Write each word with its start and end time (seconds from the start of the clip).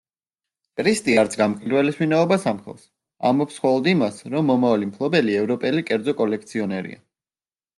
კრისტი 0.79 1.13
არც 1.23 1.35
გამყიდველის 1.41 1.99
ვინაობას 1.99 2.47
ამხელს, 2.51 2.87
ამბობს 3.31 3.59
მხოლოდ 3.61 3.91
იმას, 3.93 4.19
რომ 4.37 4.49
მომავალი 4.53 4.91
მფლობელი 4.93 5.37
ევროპელი 5.43 5.85
კერძო 5.91 6.17
კოლექციონერია. 6.25 7.03